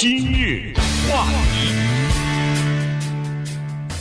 [0.00, 0.72] 今日
[1.10, 1.74] 话题，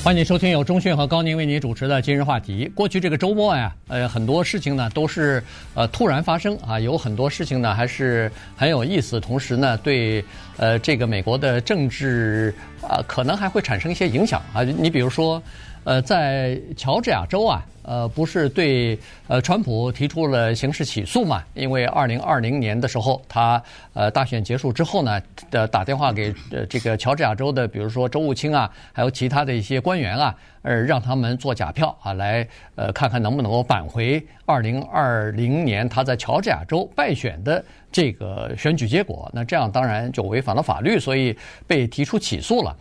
[0.04, 2.68] 欢迎收听由钟讯和高宁为您主持的《今日话题》。
[2.76, 10.24] 过去这个周末呀，呃，很多事情呢都是呃突然发生啊，有很多事情呢还是很有意思，同时呢对
[10.58, 12.54] 呃这个美国的政治
[12.88, 14.62] 啊、可能还会产生一些影响啊。
[14.62, 15.42] 你比如说，
[15.88, 17.66] 呃，在乔治亚州啊。
[17.84, 19.00] 呃，不是对
[19.30, 21.42] 呃，川普提出了刑事起诉嘛？
[21.54, 23.64] 因为二零二零年的时候，他
[23.94, 39.32] 呃大选结束之后呢，的打电话给呃这个乔治亚州的，比如说州务卿啊，还有其他的一些官员啊，呃让他们做假票啊，来呃看看能不能够扳回二零二零年他在乔治亚州败选的这个选举结果。
[39.34, 41.34] 那这样当然就违反了法律，所以
[41.66, 42.76] 被提出起诉了。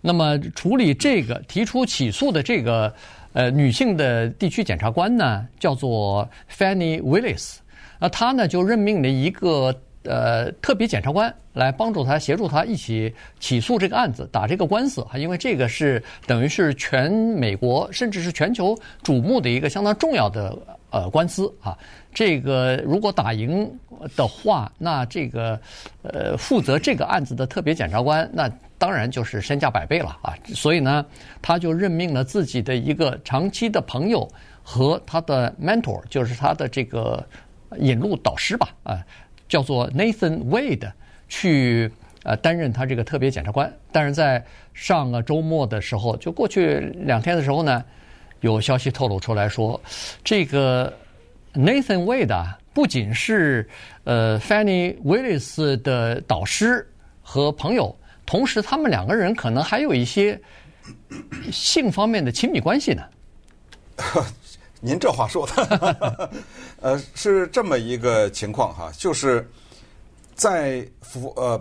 [0.00, 2.92] 那么处理这个提出起诉的这个。
[3.32, 7.58] 呃，女性的地区检察官呢，叫做 Fanny Willis，
[8.00, 9.72] 那她呢就任命了一个
[10.02, 20.58] 呃特别检察官来帮助她协助她一起起诉这个案子，打这个官司啊，因为这个是等于是全美国甚至是全球瞩目的一个相当重要的
[20.90, 21.78] 呃官司啊。
[22.12, 23.72] 这个如果打赢
[24.16, 25.56] 的话，那这个
[26.02, 28.50] 呃负责这个案子的特别检察官那。
[28.80, 30.32] 当然就是身价百倍了啊！
[30.54, 31.04] 所以呢，
[31.42, 34.26] 他就任命了自己的一个长期的朋友
[34.62, 37.22] 和他的 mentor，就是他的这个
[37.76, 39.04] 引路导师吧，啊，
[39.46, 40.90] 叫做 Nathan Wade
[41.28, 43.70] 去呃担任他这个特别检察官。
[43.92, 47.84] 但是在上个周末的时候，就过去两天的时候呢，
[48.40, 49.78] 有消息透露出来说，
[50.24, 50.90] 这个
[51.52, 53.68] Nathan Wade 啊，不仅是
[54.04, 56.88] 呃 Fanny Willis 的导师
[57.20, 57.94] 和朋友。
[58.30, 60.40] 同时，他们两个人可能还有一些
[61.50, 63.02] 性方面的亲密关系呢。
[64.80, 66.30] 您这话说的，
[66.80, 69.50] 呃，是这么一个情况哈，就是
[70.36, 71.60] 在福呃，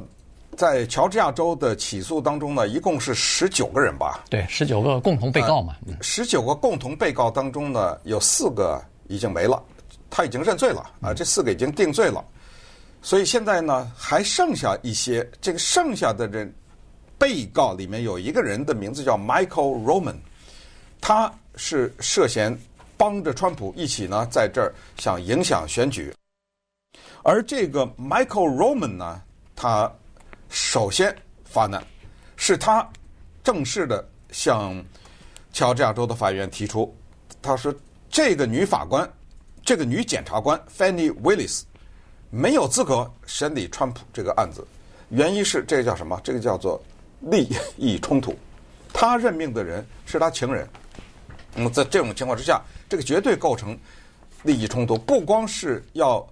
[0.55, 4.23] 在乔治亚州的起诉当中呢，一共是十九个人吧？
[4.29, 5.75] 对，十九个共同被告嘛。
[6.01, 9.59] 十九个共同被告当中呢，有四个已经没了，
[10.07, 12.23] 他已经认罪了啊，这四个已经定罪了。
[13.01, 16.53] 所以现在呢，还剩下一些，这个剩下的人。
[17.19, 20.15] 被告里面有一个人的名字叫 Michael Roman，
[21.01, 22.57] 他是涉嫌
[22.95, 26.13] 帮着川普一起呢，在这儿想影响选举。
[27.21, 29.21] 而这个 Michael Roman 呢，
[29.53, 29.91] 他
[30.49, 31.13] 首先
[31.43, 31.83] 发难，
[32.37, 32.89] 是他
[33.43, 34.81] 正式的向
[35.51, 36.95] 乔治亚州的法院提出，
[37.41, 37.73] 他说
[38.09, 39.07] 这个女法官，
[39.65, 41.63] 这个女检察官 Fannie Willis
[42.29, 44.65] 没有资格审理川普这个案子，
[45.09, 46.17] 原因是这个叫什么？
[46.23, 46.81] 这个叫做。
[47.19, 48.33] 利益冲突，
[48.93, 50.67] 他任命的人是他情人。
[51.55, 53.77] 那么在这种情况之下，这个绝对构成
[54.43, 54.97] 利益冲突。
[54.97, 56.25] 不光是要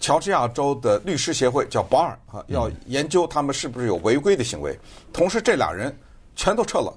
[0.00, 4.76] 乔治亚州的律师协会叫 Bar 啊，要研究他们是不是有违规的行为，
[5.12, 5.94] 同时这俩人
[6.34, 6.92] 全都撤了，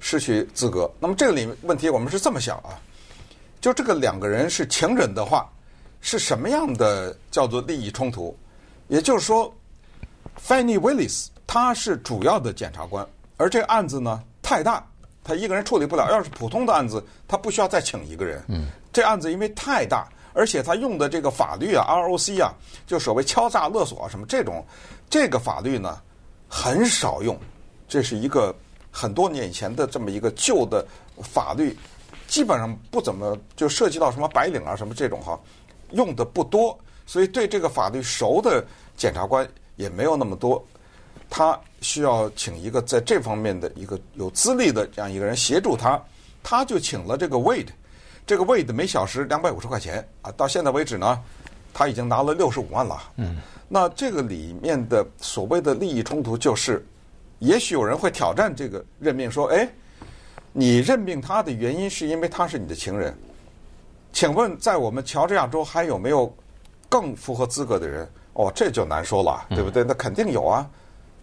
[0.00, 0.90] 失去资格。
[0.98, 2.80] 那么这个里面问题，我们是这么想啊，
[3.60, 5.48] 就这个两个人是情人的话，
[6.00, 8.36] 是什么样的叫做利益冲突？
[8.88, 9.54] 也就是说
[10.44, 11.26] ，Fannie Willis。
[11.46, 14.84] 他是主要的检察官，而这个案子呢太大，
[15.22, 16.10] 他一个人处理不了。
[16.10, 18.42] 要是普通的案子，他不需要再请一个人。
[18.48, 22.52] 嗯，这案子因为太大，而且他用的这个法律啊，ROC 啊，
[22.86, 24.64] 就所谓敲诈勒索啊什么这种，
[25.08, 26.00] 这个法律呢
[26.48, 27.38] 很少用。
[27.88, 28.54] 这是一个
[28.90, 30.84] 很多年以前的这么一个旧的
[31.22, 31.76] 法律，
[32.26, 35.38] 基本上不怎么就涉及到什么白领啊什么这种哈，
[35.92, 36.76] 用的不多，
[37.06, 38.64] 所以对这个法律熟的
[38.96, 40.64] 检察官也没有那么多。
[41.28, 46.00] 他需要请一个在这方面的一个有资历的这样一个人协助他，
[46.42, 47.68] 他就请了这个 Wade，
[48.26, 51.20] 这个 Wade 每小时两百五十块钱啊，到现在为止呢，
[51.74, 53.02] 他已经拿了六十五万了。
[53.16, 53.36] 嗯，
[53.68, 56.84] 那这个里面的所谓的利益冲突就是，
[57.40, 59.68] 也许有人会挑战这个任命，说：“哎，
[60.52, 63.16] 你任命他的原因是因为他是你的情人，
[64.12, 66.34] 请问在我们乔治亚州还有没有
[66.88, 68.08] 更符合资格的人？
[68.32, 69.82] 哦，这就难说了，对不对？
[69.84, 70.66] 那肯定有啊。”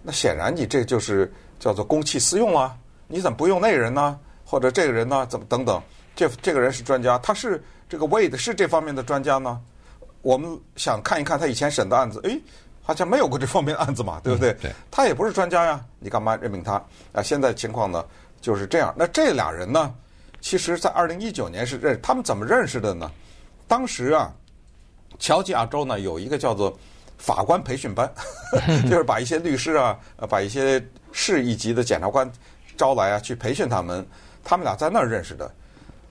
[0.03, 2.75] 那显然你这就是叫做公器私用啊！
[3.07, 4.19] 你怎么不用那个人呢？
[4.43, 5.25] 或者这个人呢？
[5.27, 5.81] 怎么等等？
[6.13, 9.61] 这这个人是专家，他是这个 Wade 是这方面的专家呢？
[10.21, 12.37] 我们想看一看他以前审的案子，诶，
[12.81, 14.53] 好像没有过这方面的案子嘛，对不对？
[14.61, 14.71] 对。
[14.91, 16.73] 他也不是专家呀，你干嘛任命他？
[17.13, 18.03] 啊，现在情况呢
[18.41, 18.93] 就是这样。
[18.97, 19.93] 那这俩人呢，
[20.41, 23.09] 其实在二零一九年是认，他们怎么认识的呢？
[23.69, 24.33] 当时啊，
[25.17, 26.77] 乔治亚州呢有一个叫做。
[27.23, 28.11] 法官培训班，
[28.83, 29.97] 就是把一些律师啊，
[30.29, 32.29] 把一些市一级的检察官
[32.75, 34.05] 招来啊，去培训他们。
[34.43, 35.49] 他们俩在那儿认识的，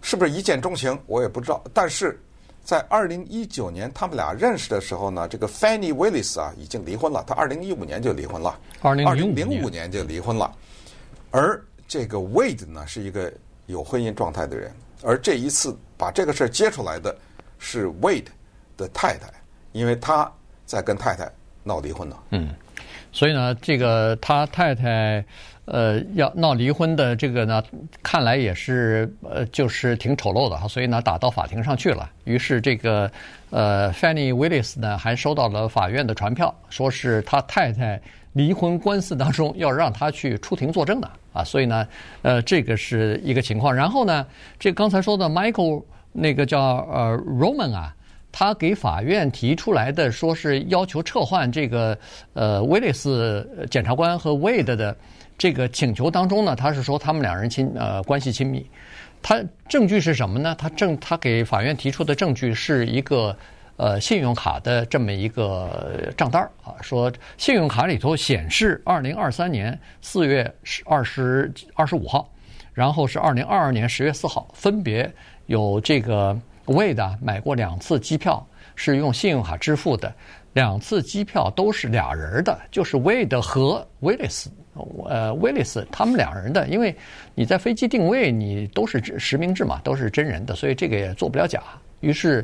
[0.01, 0.99] 是不是一见钟情？
[1.07, 1.63] 我也不知道。
[1.75, 2.19] 但是
[2.65, 10.51] 在二零一九年他们俩认识的时候呢，这个 Fannie Willis 啊已经离婚了，他二零一五年就离婚了，二零零五年就离婚了，
[11.31, 13.31] 而这个 Wade 呢是一个
[13.67, 17.15] 有婚姻状态的人，而这一次把这个事儿揭出来的
[17.59, 18.29] 是 Wade
[18.79, 19.31] 的太太，
[19.73, 20.33] 因为他
[20.73, 21.31] 在跟太太
[21.63, 22.17] 闹离婚呢。
[22.31, 22.49] 嗯，
[23.13, 25.25] 所以呢，这个他太太。
[25.65, 27.63] 呃，要闹离婚的这个呢，
[28.03, 32.11] 看来也是呃，就是挺丑陋的哈，所以呢，打到法庭上去了。
[32.25, 33.09] 于是这个
[33.51, 37.99] 呃 Fanny Willis 呢，还收到了法院的传票，说是他太太
[38.33, 41.45] 离婚官司当中要让他去出庭作证的啊。
[41.45, 41.87] 所以呢，
[42.23, 43.73] 呃，这个是一个情况。
[43.73, 44.27] 然后呢，
[44.59, 46.61] 这刚才说的 Michael 那个叫
[46.93, 47.95] 呃 Roman 啊，
[48.33, 51.97] 他给法院提出来的说是要求撤换这个
[52.33, 54.97] 呃威利斯检察官和 Wade 的。
[55.39, 58.65] 这个请求当中呢，他是说他们两人亲呃关系亲密，
[59.23, 60.55] 他证据是什么呢？
[60.57, 63.37] 他证他给法院提出的证据是一个
[63.77, 70.49] 呃信用卡的这么一个账单啊，说信用卡里头显示二零二三年四月
[70.85, 72.31] 二十二十五号，
[72.73, 75.11] 然后是二零二二年十月四号，分别
[75.47, 80.13] 有这个 Wade 买过两次机票，是用信用卡支付的，
[80.53, 84.47] 两次机票都是俩人的，就是 Wade 和 Willis。
[85.05, 86.97] 呃，威利斯他们两人的，因为
[87.35, 91.63] 你在飞机定位，你都是实名制嘛，都是真人的，所以这个也做不了假。
[92.01, 92.43] 于是，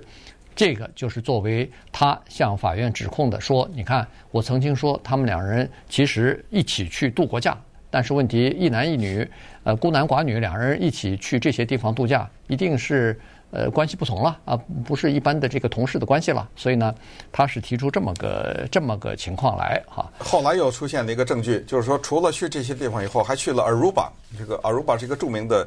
[0.54, 7.56] 这个就是作为他向法院指控的，说，你看，我曾经说他们两人其实一起去度过假，
[7.88, 9.26] 但是问题一男一女，
[9.64, 13.18] 呃，孤男寡女两人一起去这些地方度假，一定是。
[13.50, 14.54] 呃，关系不同了啊，
[14.84, 16.94] 不是一般的这个同事的关系了，所以呢，
[17.32, 20.12] 他是提出这么个这么个情况来哈。
[20.18, 24.10] 后来又出现了一个证据，就是说，除了去这些地方以后，还去了 Aruba，。
[24.38, 25.66] 这个 Aruba 是一个著名的，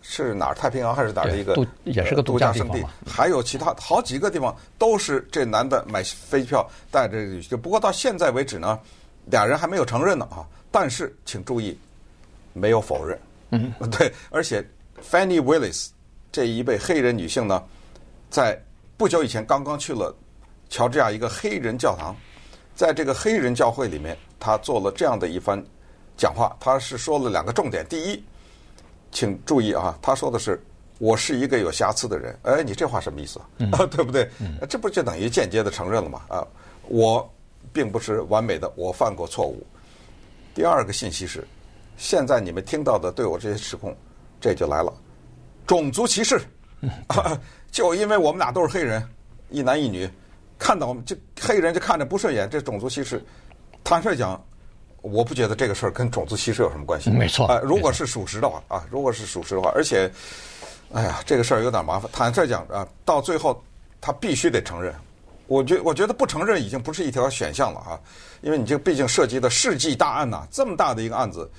[0.00, 0.54] 是哪儿？
[0.54, 1.54] 太平洋还是哪儿的一个？
[1.84, 2.82] 也是个度假胜地。
[3.06, 7.54] 还有其他好几个地方都是这男的买飞机票带着去。
[7.54, 8.78] 不过到现在为止呢，
[9.26, 10.46] 俩人还没有承认呢啊。
[10.70, 11.78] 但是请注意，
[12.54, 13.18] 没有否认。
[13.50, 14.64] 嗯， 对，而且
[15.10, 15.88] Fannie Willis。
[16.32, 17.62] 这一位黑人女性呢，
[18.30, 18.58] 在
[18.96, 20.12] 不久以前刚刚去了
[20.70, 22.16] 乔治亚一个黑人教堂，
[22.74, 25.62] 在这个黑人教会里面，她做了这样的一番
[26.16, 26.56] 讲话。
[26.58, 28.24] 她是说了两个重点：第一，
[29.10, 30.58] 请注意啊，她说的是
[30.98, 32.34] “我是一个有瑕疵的人”。
[32.44, 33.48] 哎，你这话什么意思啊？
[33.58, 34.26] 嗯、 对不对？
[34.40, 36.22] 嗯、这不就等于间接的承认了吗？
[36.28, 36.46] 啊，
[36.88, 37.30] 我
[37.74, 39.62] 并不是完美的，我犯过错误。
[40.54, 41.46] 第二个信息是，
[41.98, 43.94] 现在你们听到的对我这些指控，
[44.40, 44.90] 这就来了。
[45.72, 46.38] 种族歧视，
[47.72, 49.02] 就因为我们俩都是黑人，
[49.48, 50.06] 一男一女，
[50.58, 53.24] 看到我们就黑人就看着不顺眼，这种族歧视。
[53.82, 54.38] 坦率讲，
[55.00, 57.08] 我不觉得这个事儿跟种族歧视有什么关系。
[57.08, 60.12] 没错，啊，如果是属实的话啊，如果是属实的话，而且，
[60.92, 62.10] 哎呀，这个事儿有点麻烦。
[62.12, 63.64] 坦率讲啊，到最后
[63.98, 64.94] 他必须得承认。
[65.46, 67.98] 我觉我觉得不承认已经不是一条选项了啊，
[68.42, 71.50] 因为你这毕竟涉及的世纪大案呐，这么大的一个案子，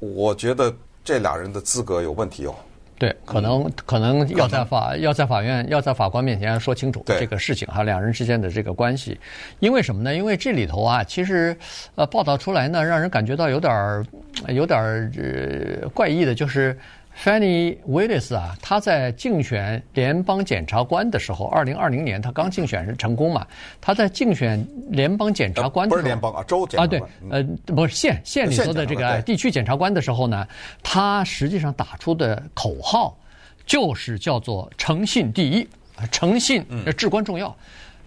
[0.00, 0.74] 我觉得
[1.04, 2.54] 这俩人的资格有问题哦。
[2.98, 9.18] 对，可能可能要在法要在法院要在法官面前说清楚这个事情哈，两人之间的这个关系，
[9.60, 10.14] 因为什么呢？
[10.14, 11.56] 因为这里头啊，其实
[11.94, 14.04] 呃报道出来呢，让人感觉到有点儿
[14.48, 16.76] 有点儿呃怪异的，就是。
[17.20, 23.44] Fannie Willis 啊，他在竞选联邦检察官的时候，二零二零年他刚竞选成功嘛。
[23.80, 30.46] 他在竞选联邦检察官的时候，不是联邦啊，州检察官啊，对，呃，不是县县里头的这个地区检察官的时候呢，
[30.80, 33.18] 他实际上打出的口号
[33.66, 35.68] 就是叫做“诚信第一”，
[36.12, 36.64] 诚信
[36.96, 37.54] 至关重要。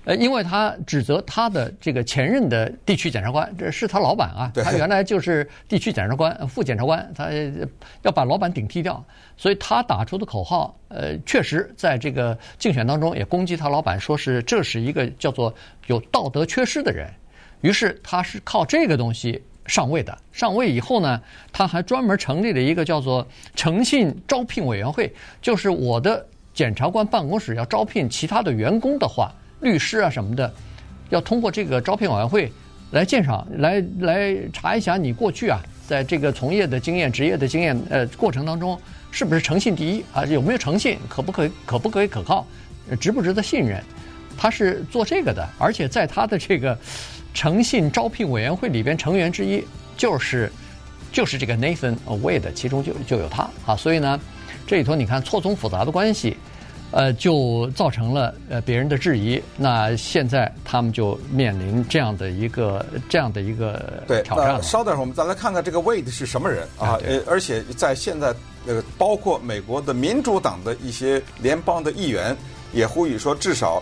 [0.03, 7.29] 呃，因为他指责他的这个前任的地区检察官，这是他老板啊，他原来就是地区检察官、副检察官，他
[8.01, 9.03] 要把老板顶替掉，
[9.37, 15.53] 所以他打出的口号，呃，确实在这个竞选当中也攻击他老板，说是这是一个叫做
[15.85, 17.07] 有道德缺失的人，
[17.61, 20.17] 于是他是靠这个东西上位的。
[20.31, 21.21] 上位以后呢，
[21.53, 29.31] 他还专门成立了一个叫做诚信招聘委员会，就是我的检察官办公室要招聘其他的员工的话。
[29.61, 30.51] 律师啊什么的，
[31.09, 32.51] 要通过这个招聘委员会
[32.91, 38.79] 来鉴赏，来来查一下你过去啊，在这个从业的经验、职业的经验呃过程当中，
[39.11, 40.25] 是不是诚信第一啊？
[40.25, 40.97] 有没有诚信？
[41.07, 41.51] 可不可以？
[41.65, 42.45] 可不可以可靠？
[42.99, 43.81] 值不值得信任？
[44.37, 46.77] 他是做这个的，而且在他的这个
[47.33, 49.63] 诚信招聘委员会里边，成员之一
[49.95, 50.51] 就是
[51.11, 53.75] 就是这个 Nathan Wade，其中就就有他啊。
[53.75, 54.19] 所以呢，
[54.65, 56.35] 这里头你看错综复杂的关系。
[56.91, 59.41] 呃，就造成了呃别人的质疑。
[59.57, 64.55] 那现在他们就面临这样的一个这样的一个挑战。
[64.55, 66.99] 对，稍等我们再来看看这个 Wade 是什么人啊？
[67.03, 68.35] 呃、啊，而且在现在
[68.67, 72.35] 呃，包括美国的民主党的一些联邦的议员
[72.73, 73.81] 也呼吁说至少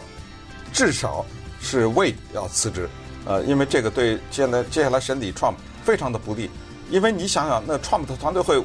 [0.71, 1.25] 至少
[1.59, 2.87] 是 Wade 要辞职，
[3.25, 6.49] 呃，因为这个对接下来接下来审理 Trump 非常的不利，
[6.89, 8.63] 因为你想想，那 Trump 的团队会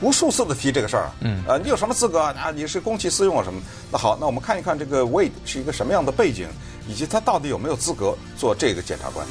[0.00, 2.52] 无数次的提这个事儿，嗯，呃，你有什么资格啊？
[2.54, 3.60] 你是公器私用啊什么？
[3.90, 6.46] 那好，那我们看一看这个 Wade 是一个什么样的背景，
[6.86, 9.26] 以及他到底有没有资格做这个检察官。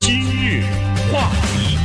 [0.00, 0.62] 今日
[1.10, 1.78] 话题。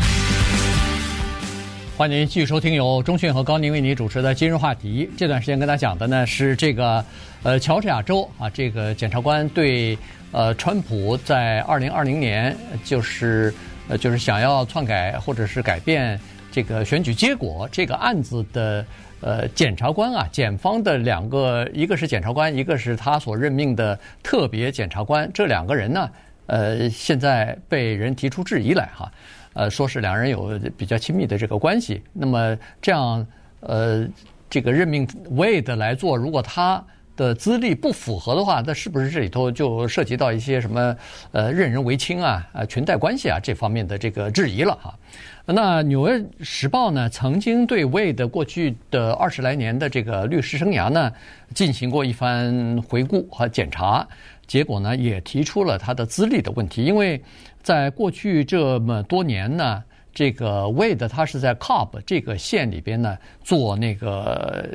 [1.98, 5.10] 欢迎您继续收听由中讯和高宁为您主持的《今日话题》。
[5.18, 7.04] 这段时间跟大家讲的呢是这个，
[7.42, 9.98] 呃，乔治亚州啊，这个检察官对
[10.34, 13.54] 呃，川普在二零二零年就是
[13.88, 16.20] 呃，就是想要篡改或者是改变
[16.58, 18.84] 这个选举结果这个案子的
[19.22, 26.10] 呃检察官啊，检方的两个，一个是检察官，一个是他所任命的特别检察官，这两个人呢，
[26.48, 29.12] 呃，现在被人提出质疑来哈。
[29.54, 33.24] 呃，说是两人有比较亲密的这个关系，那么这样，
[33.60, 34.08] 呃，
[34.50, 36.84] 这个任命 Wade 来做，如果他
[37.18, 40.96] 的资历不符合的话，那是不是这里头就涉及到一些什么
[41.34, 44.98] 呃任人唯亲啊、啊裙带关系啊这方面的这个质疑了哈？
[45.46, 51.12] 那《纽约时报》呢，曾经对 Wade 过去的二十来年的这个律师生涯呢
[51.54, 54.08] 进行过一番回顾和检查，
[54.46, 57.22] 结果呢也提出了他的资历的问题，因为。
[57.64, 59.84] 在过去这么多年呢，
[60.18, 64.68] 这个 Wade 他是在 Cobb 这个县里边呢做那个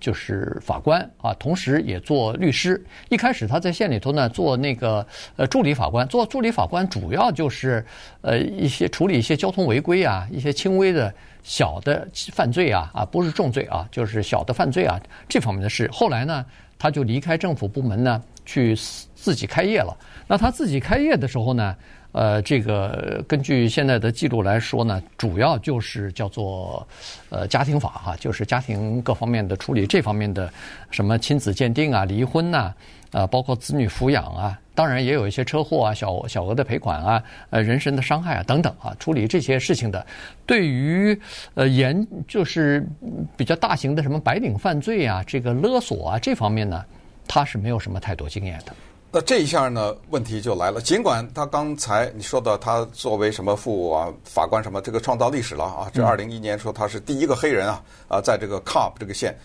[0.00, 2.84] 就是法官啊，同时也做律师。
[3.08, 5.06] 一开始他在县里头呢做那个
[5.36, 7.86] 呃助理法官，做助理法官主要就是
[8.20, 15.88] 呃一些处理一些交通违规啊，一些轻微的小的犯罪啊啊不是重罪啊，就是小的犯罪啊这方面的事。
[15.92, 16.44] 后来呢，
[16.76, 18.74] 他就离开政府部门呢去
[19.14, 19.96] 自己开业了。
[20.26, 21.76] 那他自己开业的时候呢，
[22.12, 26.86] 呃，这个根据现在的记录来说呢，主要就是叫做
[27.28, 30.52] 呃家庭法哈，就是家庭各方面的处理这方面的
[30.90, 32.74] 什么亲子鉴定啊、离婚呐、啊，
[33.12, 40.04] 呃，包括子女抚养啊，当然也有一些车祸啊、小小额的赔款啊、呃人身的伤害啊等等啊，处理这些事情的。
[40.44, 41.16] 对于
[41.54, 42.84] 呃严就是
[43.36, 46.84] 比较大型的什么白领犯罪啊、这个勒索啊这方面呢，
[47.28, 48.72] 他是没有什么太多经验的。
[49.12, 50.80] 那这一下呢，问题就来了。
[50.80, 55.90] 尽管他刚才你说的，他作为什么副啊法官什么，这个创造历史了啊。
[55.92, 59.36] 这二零一一年说他是第一个黑人啊啊，在这个 Cobb 这个县，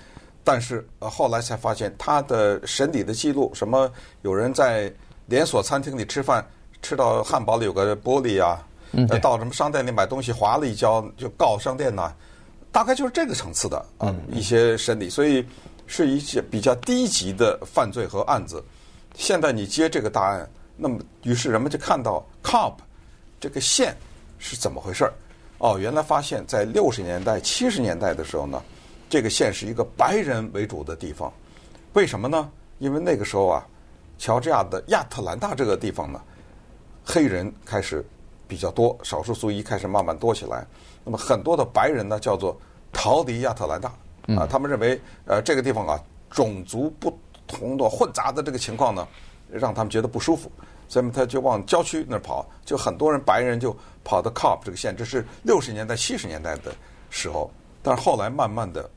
[0.43, 3.91] 但是呃后来才发现他的审理的记录，什么
[4.21, 4.93] 有人在
[5.25, 6.45] 连锁餐厅里吃饭，
[6.83, 8.63] 吃到汉堡里有个玻璃啊，
[9.19, 12.13] 到什么商店里买东西滑了一跤就告商店呐，
[12.71, 15.43] 大概就是这个层次的啊一些审理，所以
[15.87, 18.63] 是一些比较低级的犯罪和案子。
[19.17, 22.73] 现在你接这个大案，那么于是人们就看到 Cobb
[23.39, 23.95] 这个县
[24.37, 25.13] 是怎么回事儿？
[25.57, 28.61] 哦，原来发现，在六十年代、七十年代的时候呢，
[29.09, 31.31] 这个县是一个白人为主的地方。
[31.93, 32.51] 为什么呢？
[32.79, 33.65] 因为那个时候啊，
[34.17, 36.21] 乔治亚的亚特兰大这个地方呢，
[37.05, 38.05] 黑人开始
[38.49, 40.67] 比较多，少数族裔开始慢慢多起来。
[41.05, 42.59] 那么很多的白人呢，叫做
[42.91, 43.89] 逃离亚特兰大
[44.35, 45.97] 啊，他们认为呃这个地方啊，
[46.29, 47.17] 种族不。
[47.47, 49.07] 同的混杂的这个情况呢，
[49.51, 50.51] 让他们觉得不舒服，
[50.87, 56.73] 所以他就往郊区那儿跑，就很多人白人就跑到 Cobb 这个县，这是六十年代、七十年代的
[57.09, 57.51] 时候。
[57.83, 58.89] 但是后来慢慢的，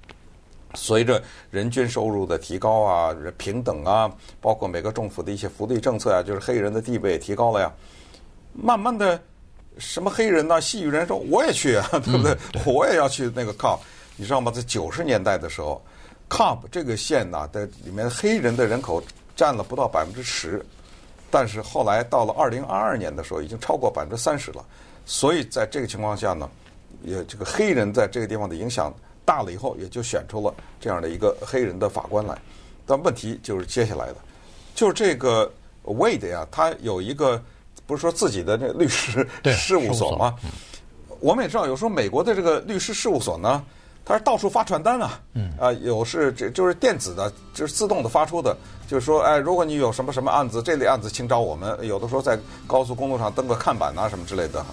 [0.74, 7.70] 随着人均收入的提高啊、平等啊，包括每个政府的一些福利政策啊，就是黑人的地位也提高了呀。
[8.54, 9.20] 慢慢的，
[9.76, 10.60] 什么黑人呢、啊？
[10.60, 12.36] 西语人说我也去啊，对不对？
[12.64, 13.78] 我也要去那个 Cobb，
[14.16, 14.50] 你知道吗？
[14.50, 15.82] 在九十年代的时候。
[16.28, 19.02] Cobb 这个县呢，在里面黑人的人口
[19.34, 20.64] 占了不到百分之十，
[21.30, 24.64] 但是后来到了二零二二年的时候，已经超过百分之三十了。
[25.06, 26.48] 所以在这个情况下呢，
[27.02, 28.94] 也这个黑人在这个地方的影响
[29.24, 32.36] 大了以后，也就选出了这样的一个黑人的法官来。
[32.86, 34.16] 但问题就是接下来的，
[34.74, 35.50] 就是这个
[35.84, 37.42] Wade 呀，他有一个
[37.86, 40.34] 不是说自己的那律师事务所吗？
[41.20, 43.64] 我们也知道，有时候美国的这个律师事务所呢。
[44.08, 48.56] 他是到处发传单啊，嗯啊，有是这就是电子的，就是自动的发出的，
[48.88, 51.78] 就是说，哎，如果你有什么什么案子，这类案子，请找我们。
[51.86, 54.70] 有的时候在高速公路上登个看板啊，什么之类的哈。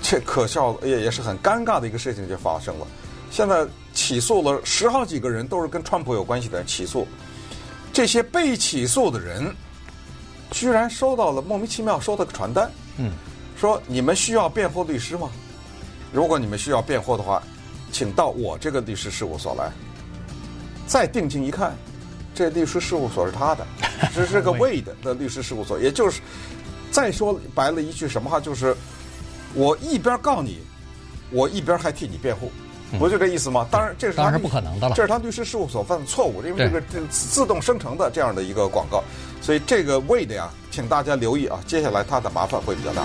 [0.00, 2.86] 这可笑也也是很尴尬的一个事情就发生了。
[3.30, 7.06] 现在起诉了十好几个人，都是跟川普有关系的人起诉。
[7.92, 9.54] 这些被起诉的人，
[10.50, 13.12] 居然收到了莫名其妙收到个传单，嗯，
[13.54, 15.28] 说你们需要辩护律师吗？
[16.10, 17.42] 如果你们需要辩护的话。
[17.92, 19.70] 请到我这个律师事务所来。
[20.86, 21.76] 再定睛一看，
[22.34, 23.66] 这律师事务所是他的，
[24.14, 25.78] 这是个 Wade 的律师事务所。
[25.78, 26.20] 也就是，
[26.90, 28.74] 再说白了一句什么话，就是
[29.54, 30.60] 我一边告你，
[31.30, 32.50] 我一边还替你辩护。
[32.98, 33.68] 不就这意思吗？
[33.70, 34.94] 当然，这是当然是不可能的了。
[34.96, 39.04] 这是他律师事务所犯的错误，因为这个自动生成的这样的一个广告，
[39.42, 43.04] 所以这个 Wade 呀，请大家留意啊，接下来他的麻烦会比较大。